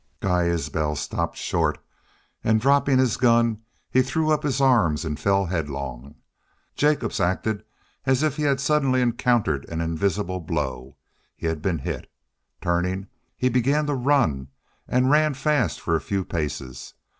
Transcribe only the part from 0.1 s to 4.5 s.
Guy Isbel stopped short, and, dropping his gun, he threw up